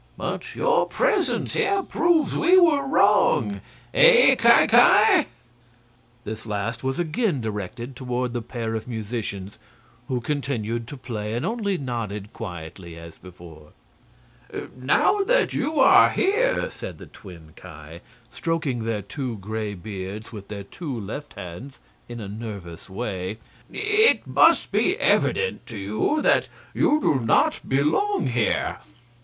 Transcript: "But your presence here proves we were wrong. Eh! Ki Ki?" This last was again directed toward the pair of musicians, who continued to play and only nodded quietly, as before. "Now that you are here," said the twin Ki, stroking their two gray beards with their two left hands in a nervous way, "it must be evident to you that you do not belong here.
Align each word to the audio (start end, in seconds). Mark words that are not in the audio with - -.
"But 0.17 0.55
your 0.55 0.87
presence 0.87 1.53
here 1.53 1.83
proves 1.83 2.35
we 2.35 2.59
were 2.59 2.87
wrong. 2.87 3.61
Eh! 3.93 4.33
Ki 4.33 4.65
Ki?" 4.67 5.29
This 6.23 6.47
last 6.47 6.83
was 6.83 6.97
again 6.97 7.39
directed 7.39 7.95
toward 7.95 8.33
the 8.33 8.41
pair 8.41 8.73
of 8.73 8.87
musicians, 8.87 9.59
who 10.07 10.19
continued 10.19 10.87
to 10.87 10.97
play 10.97 11.35
and 11.35 11.45
only 11.45 11.77
nodded 11.77 12.33
quietly, 12.33 12.97
as 12.97 13.19
before. 13.19 13.73
"Now 14.75 15.21
that 15.21 15.53
you 15.53 15.79
are 15.79 16.09
here," 16.09 16.67
said 16.67 16.97
the 16.97 17.05
twin 17.05 17.53
Ki, 17.55 17.99
stroking 18.31 18.85
their 18.85 19.03
two 19.03 19.37
gray 19.37 19.75
beards 19.75 20.31
with 20.31 20.47
their 20.47 20.63
two 20.63 20.99
left 20.99 21.33
hands 21.35 21.79
in 22.09 22.19
a 22.19 22.27
nervous 22.27 22.89
way, 22.89 23.37
"it 23.71 24.25
must 24.25 24.71
be 24.71 24.97
evident 24.97 25.67
to 25.67 25.77
you 25.77 26.23
that 26.23 26.49
you 26.73 26.99
do 26.99 27.19
not 27.23 27.59
belong 27.69 28.25
here. 28.25 28.79